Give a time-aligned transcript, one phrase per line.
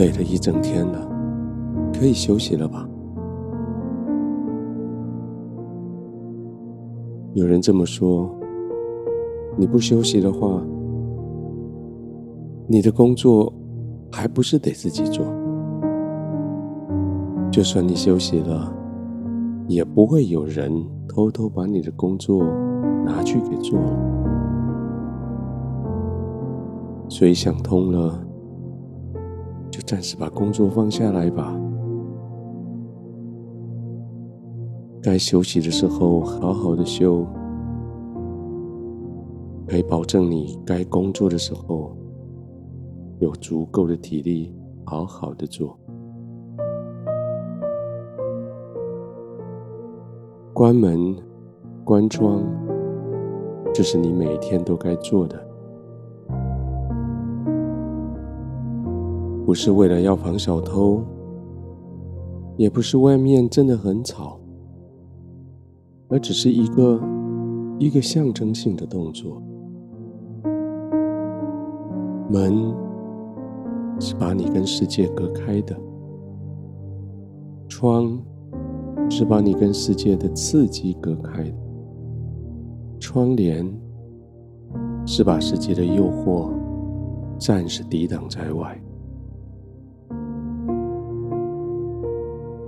[0.00, 1.06] 累了一整天了，
[1.92, 2.88] 可以休息了吧？
[7.34, 8.34] 有人这么说，
[9.58, 10.62] 你不休息的话，
[12.66, 13.52] 你的工作
[14.10, 15.22] 还不是得自己做？
[17.50, 18.72] 就算你休息了，
[19.68, 20.72] 也不会有人
[21.06, 22.42] 偷偷把你的工作
[23.04, 23.92] 拿去给做了。
[27.06, 28.18] 所以想通了，
[29.90, 31.52] 暂时把工作放下来吧。
[35.02, 37.26] 该休息的时候，好好的休，
[39.66, 41.90] 可以保证你该工作的时候，
[43.18, 45.76] 有足够的体力，好好的做。
[50.54, 51.16] 关门、
[51.82, 52.44] 关窗，
[53.74, 55.49] 这是你每天都该做的，
[59.50, 61.02] 不是为了要防小偷，
[62.56, 64.38] 也不是外面真的很吵。
[66.08, 67.00] 而只是一个
[67.76, 69.42] 一个象征性的动作。
[72.30, 72.72] 门
[73.98, 75.76] 是把你跟世界隔开的，
[77.68, 78.22] 窗
[79.10, 81.54] 是把你跟世界的刺激隔开的，
[83.00, 83.68] 窗帘
[85.04, 86.50] 是把世界的诱惑
[87.36, 88.80] 暂时抵挡在外。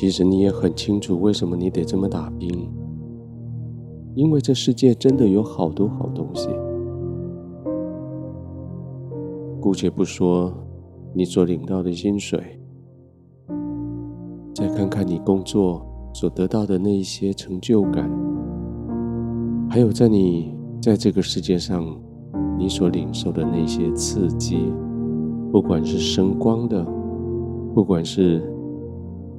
[0.00, 2.70] 其实你也很清楚，为什么你得这么打拼。
[4.14, 6.48] 因为这世界真的有好多好东西。
[9.60, 10.54] 姑且不说
[11.12, 12.60] 你所领到的薪水，
[14.54, 15.84] 再看看你工作
[16.14, 18.08] 所得到的那一些成就感，
[19.68, 21.84] 还有在你在这个世界上
[22.56, 24.72] 你所领受的那些刺激，
[25.50, 26.86] 不管是声光的，
[27.74, 28.40] 不管是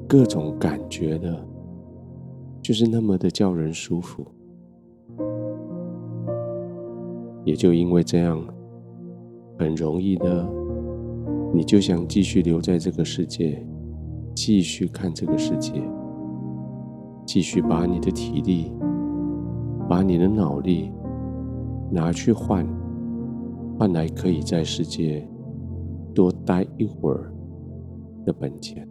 [0.09, 1.39] 各种感觉的，
[2.63, 4.25] 就是那么的叫人舒服。
[7.45, 8.43] 也就因为这样，
[9.59, 10.49] 很容易的，
[11.53, 13.63] 你就想继续留在这个世界，
[14.33, 15.79] 继续看这个世界，
[17.23, 18.73] 继续把你的体力、
[19.87, 20.91] 把你的脑力
[21.91, 22.67] 拿去换，
[23.77, 25.29] 换来可以在世界
[26.15, 27.31] 多待一会儿
[28.25, 28.87] 的本钱。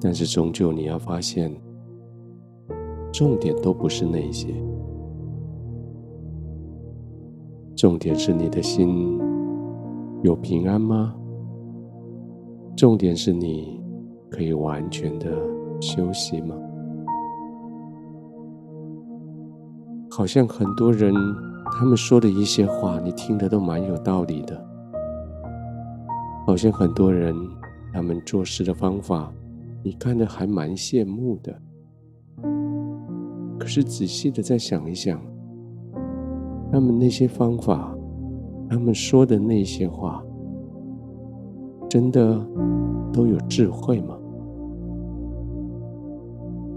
[0.00, 1.54] 但是终究你要发现，
[3.12, 4.54] 重点都不是那些。
[7.74, 9.18] 重点是你的心
[10.22, 11.14] 有平安吗？
[12.76, 13.80] 重点是你
[14.30, 15.30] 可以完全的
[15.80, 16.54] 休息吗？
[20.10, 21.12] 好像很多人
[21.72, 24.66] 他们说的一些话，你听得都蛮有道理的。
[26.46, 27.34] 好像很多人
[27.92, 29.30] 他们做事的方法，
[29.86, 31.62] 你看的还蛮羡慕的。
[33.56, 35.20] 可是仔细的再想一想。
[36.72, 37.96] 他们那些方法，
[38.68, 40.24] 他们说的那些话，
[41.88, 42.44] 真的
[43.12, 44.18] 都有智慧吗？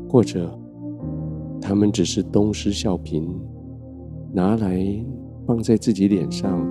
[0.08, 0.56] 或者，
[1.60, 3.28] 他们只是东施效颦，
[4.32, 4.86] 拿来
[5.48, 6.64] 放在自己脸上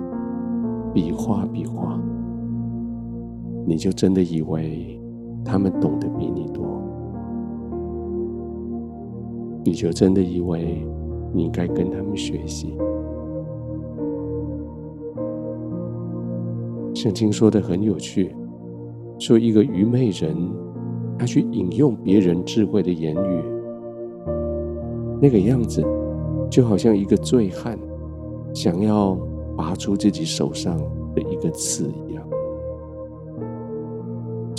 [0.93, 2.01] 比划比划，
[3.67, 4.98] 你就真的以为
[5.51, 6.63] 他们懂得比你多？
[9.63, 10.85] 你就真的以为
[11.33, 12.77] 你应该跟他们学习？
[16.93, 18.35] 圣经说的很有趣，
[19.17, 20.35] 说一个愚昧人，
[21.17, 23.43] 他去引用别人智慧的言语，
[25.19, 25.83] 那个样子，
[26.47, 27.75] 就好像一个醉汉
[28.53, 29.17] 想要
[29.57, 30.77] 拔出自己手上
[31.15, 32.08] 的一个刺一。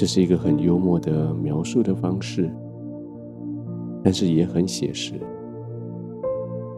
[0.00, 2.50] 这是一个很幽默的描述的方式，
[4.02, 5.12] 但是也很写实。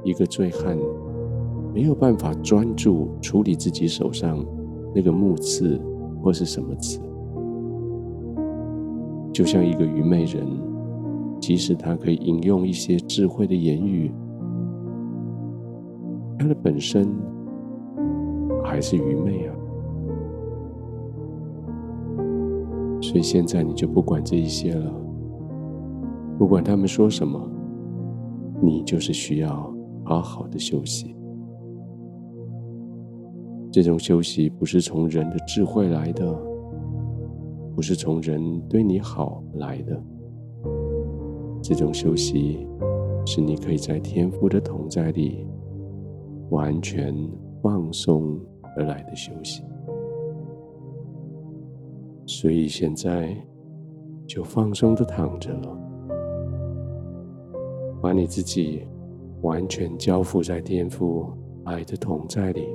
[0.03, 0.77] 一个醉汉
[1.73, 4.45] 没有办法专注处理自己手上。
[4.93, 5.81] 那个木刺
[6.21, 7.01] 或是什么刺，
[9.33, 10.45] 就像一个愚昧人，
[11.41, 14.11] 即使他可以引用一些智慧的言语，
[16.41, 17.09] 他的本身
[18.65, 19.55] 还是愚昧啊。
[23.13, 24.91] 所以现在你就不管这一些了，
[26.39, 27.39] 不管他们说什么，
[28.63, 29.71] 你就是需要
[30.03, 31.15] 好好的休息。
[33.71, 36.35] 这种休息不是从人的智慧来的，
[37.77, 40.03] 不是从人对你好来的。
[41.63, 42.67] 这种休息
[43.27, 45.47] 是你可以在天父的同在里
[46.49, 47.15] 完全
[47.63, 48.41] 放松
[48.75, 49.63] 而来的休息。
[52.25, 53.37] 所以现在
[54.27, 55.79] 就放松的躺着了，
[58.01, 58.87] 把你自己
[59.43, 61.31] 完全交付在天父
[61.65, 62.67] 爱的同在里，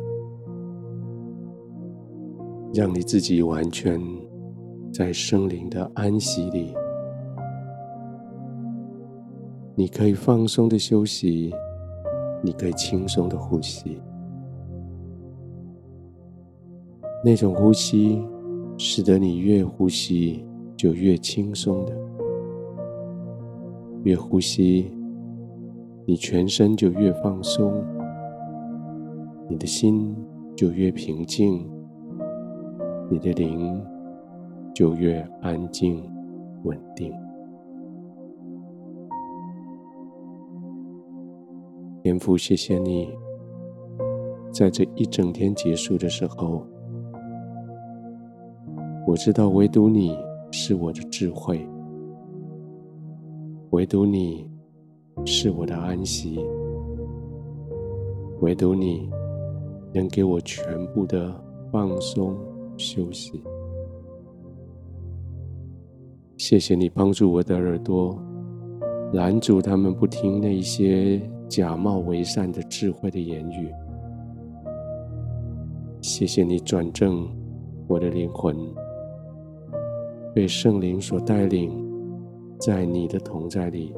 [2.74, 4.00] 让你自己完全
[4.94, 6.74] 在圣灵的安息里。
[9.76, 11.54] 你可以放松的休息，
[12.44, 14.02] 你可以轻松的呼吸，
[17.24, 18.22] 那种呼吸。
[18.78, 20.46] 使得你越呼吸
[20.76, 21.98] 就越轻松的，
[24.04, 24.92] 越呼吸，
[26.06, 27.84] 你全身就越放松，
[29.50, 30.16] 你的心
[30.56, 31.68] 就越平静，
[33.10, 33.84] 你的灵
[34.76, 36.04] 就越安静
[36.64, 37.12] 稳定。
[42.04, 43.10] 天父，谢谢你，
[44.52, 46.64] 在这一整天结束的时候。
[49.08, 50.20] 我知道，唯独你
[50.52, 51.66] 是我的智慧，
[53.70, 54.52] 唯独你
[55.26, 56.38] 是我的安息，
[58.42, 59.10] 唯独你
[59.94, 61.34] 能给我全部的
[61.72, 62.36] 放松
[62.76, 63.42] 休息。
[66.36, 68.22] 谢谢你帮助我的耳朵，
[69.14, 73.72] 拦阻他们不听那些假冒为善的智慧的言语。
[76.02, 77.26] 谢谢你转正
[77.88, 78.54] 我的灵魂。
[80.38, 81.72] 被圣灵所带领，
[82.60, 83.92] 在你的同在里，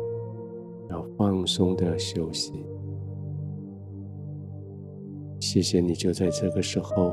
[0.90, 2.66] 要放松的休息。
[5.42, 7.12] 谢谢你，就在这个时候，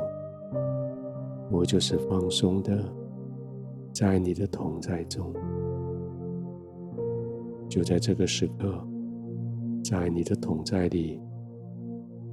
[1.50, 2.78] 我就是放松的，
[3.92, 5.34] 在你的同在中。
[7.68, 8.80] 就在这个时刻，
[9.82, 11.20] 在你的同在里，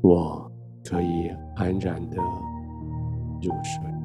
[0.03, 0.47] 我
[0.85, 2.17] 可以安然的
[3.41, 4.02] 入睡。